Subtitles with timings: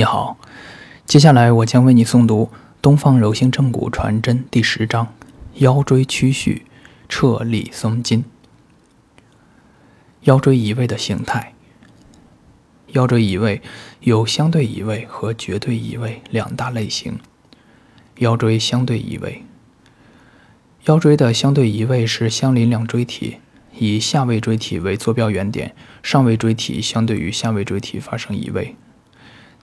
[0.00, 0.38] 你好，
[1.04, 2.48] 接下来我将为你诵读
[2.80, 5.12] 《东方柔性正骨传真》第十章：
[5.56, 6.66] 腰椎屈曲序，
[7.06, 8.24] 撤力松筋。
[10.22, 11.52] 腰椎移位的形态。
[12.92, 13.60] 腰椎移位
[14.00, 17.18] 有相对移位和绝对移位两大类型。
[18.20, 19.44] 腰椎相对移位。
[20.86, 23.36] 腰椎的相对移位是相邻两椎体，
[23.78, 28.74] 以下位椎体为坐标原点，上位椎体相对于下位椎体发生移位。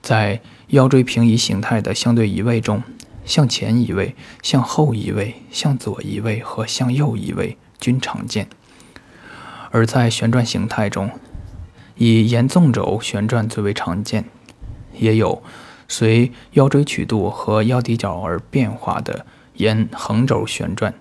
[0.00, 2.82] 在腰椎平移形态的相对移位中，
[3.24, 8.46] 向前移位、向后移位、向左移位和向右移位均常见；
[9.70, 11.10] 而在旋转形态中，
[11.96, 14.24] 以沿纵轴旋转最为常见，
[14.98, 15.42] 也有
[15.88, 20.94] 随腰椎曲度和腰骶角而变化的沿横轴旋转。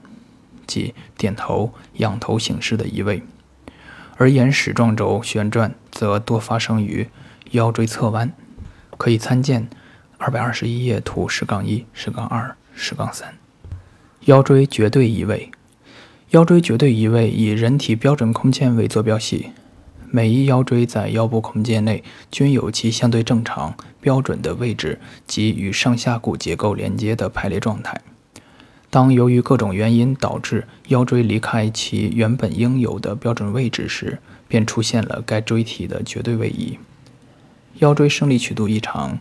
[0.66, 3.24] 即点头、仰头形式的移位，
[4.18, 7.08] 而沿矢状轴旋转则多发生于
[7.52, 8.34] 腰椎侧弯。
[8.98, 9.70] 可以参见
[10.18, 13.34] 二百二十一页图十杠一、十杠二、十杠三。
[14.26, 15.50] 腰椎绝对移位，
[16.32, 19.52] 腰椎绝对移位以人体标准空间为坐标系，
[20.12, 28.02] 每一腰椎在腰部空间内均有其相对正常、标准的位置及与上下骨结构连接的排列状态。
[28.90, 34.18] 当由于各种原因导致腰椎离开其原本应有的标准位置时，
[34.48, 36.78] 便出现了该椎体的绝对位移。
[37.80, 39.20] 腰椎生理曲度异常、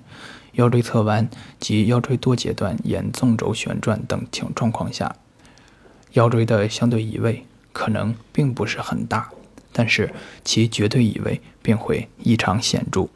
[0.52, 1.28] 腰椎侧弯
[1.60, 5.14] 及腰椎多节段沿纵轴旋转等情状况下，
[6.12, 9.30] 腰椎的相对移位可能并不是很大，
[9.72, 13.08] 但是其绝对移位便会异常显著。